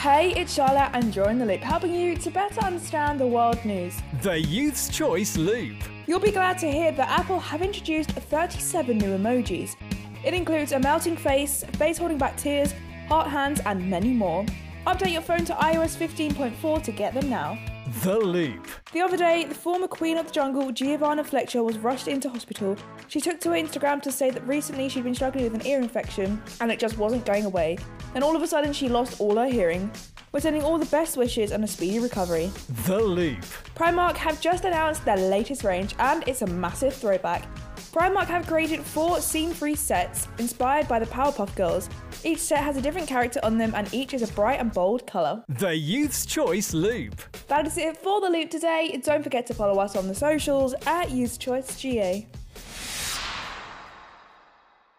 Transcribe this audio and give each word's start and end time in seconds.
Hey, 0.00 0.32
it's 0.34 0.54
Charlotte, 0.54 0.92
and 0.94 1.14
you're 1.14 1.28
in 1.28 1.38
the 1.38 1.44
loop, 1.44 1.60
helping 1.60 1.94
you 1.94 2.16
to 2.16 2.30
better 2.30 2.62
understand 2.62 3.20
the 3.20 3.26
world 3.26 3.62
news. 3.66 4.00
The 4.22 4.40
Youth's 4.40 4.88
Choice 4.88 5.36
Loop. 5.36 5.76
You'll 6.06 6.20
be 6.20 6.30
glad 6.30 6.56
to 6.60 6.72
hear 6.72 6.90
that 6.90 7.20
Apple 7.20 7.38
have 7.38 7.60
introduced 7.60 8.12
37 8.12 8.96
new 8.96 9.18
emojis. 9.18 9.76
It 10.24 10.32
includes 10.32 10.72
a 10.72 10.78
melting 10.80 11.18
face, 11.18 11.64
face 11.74 11.98
holding 11.98 12.16
back 12.16 12.38
tears, 12.38 12.72
heart 13.08 13.28
hands, 13.28 13.60
and 13.66 13.90
many 13.90 14.14
more. 14.14 14.46
Update 14.86 15.12
your 15.12 15.20
phone 15.20 15.44
to 15.44 15.52
iOS 15.54 15.94
15.4 15.94 16.82
to 16.82 16.92
get 16.92 17.12
them 17.12 17.28
now. 17.28 17.58
The 18.02 18.18
Loop. 18.18 18.66
The 18.92 19.02
other 19.02 19.16
day, 19.16 19.44
the 19.44 19.54
former 19.54 19.86
Queen 19.86 20.16
of 20.16 20.26
the 20.26 20.32
Jungle, 20.32 20.72
Giovanna 20.72 21.22
Fletcher, 21.22 21.62
was 21.62 21.76
rushed 21.76 22.08
into 22.08 22.30
hospital. 22.30 22.76
She 23.08 23.20
took 23.20 23.40
to 23.40 23.50
Instagram 23.50 24.00
to 24.02 24.10
say 24.10 24.30
that 24.30 24.46
recently 24.46 24.88
she'd 24.88 25.04
been 25.04 25.14
struggling 25.14 25.44
with 25.44 25.54
an 25.54 25.66
ear 25.66 25.80
infection 25.80 26.42
and 26.62 26.70
it 26.72 26.78
just 26.78 26.96
wasn't 26.96 27.26
going 27.26 27.44
away. 27.44 27.76
And 28.14 28.24
all 28.24 28.34
of 28.34 28.42
a 28.42 28.46
sudden, 28.46 28.72
she 28.72 28.88
lost 28.88 29.20
all 29.20 29.36
her 29.36 29.48
hearing. 29.48 29.90
We're 30.32 30.40
sending 30.40 30.62
all 30.62 30.78
the 30.78 30.86
best 30.86 31.16
wishes 31.16 31.50
and 31.50 31.62
a 31.62 31.66
speedy 31.66 31.98
recovery. 31.98 32.50
The 32.86 33.00
Loop. 33.00 33.40
Primark 33.74 34.16
have 34.16 34.40
just 34.40 34.64
announced 34.64 35.04
their 35.04 35.16
latest 35.16 35.62
range 35.62 35.94
and 35.98 36.26
it's 36.26 36.42
a 36.42 36.46
massive 36.46 36.94
throwback. 36.94 37.44
Primark 37.92 38.26
have 38.26 38.46
created 38.46 38.80
four 38.80 39.20
scene 39.20 39.52
free 39.52 39.74
sets 39.74 40.28
inspired 40.38 40.86
by 40.86 41.00
the 41.00 41.06
Powerpuff 41.06 41.52
Girls. 41.56 41.88
Each 42.22 42.38
set 42.38 42.62
has 42.62 42.76
a 42.76 42.80
different 42.80 43.08
character 43.08 43.40
on 43.42 43.58
them 43.58 43.74
and 43.74 43.92
each 43.92 44.14
is 44.14 44.22
a 44.22 44.32
bright 44.32 44.60
and 44.60 44.72
bold 44.72 45.08
colour. 45.08 45.42
The 45.48 45.74
Youth's 45.74 46.24
Choice 46.24 46.72
Loop. 46.72 47.20
That 47.48 47.66
is 47.66 47.76
it 47.78 47.96
for 47.96 48.20
the 48.20 48.28
loop 48.28 48.48
today. 48.48 49.00
Don't 49.02 49.24
forget 49.24 49.44
to 49.48 49.54
follow 49.54 49.80
us 49.80 49.96
on 49.96 50.06
the 50.06 50.14
socials 50.14 50.72
at 50.86 51.10
Youth 51.10 51.40
Choice 51.40 51.80
GA. 51.80 52.28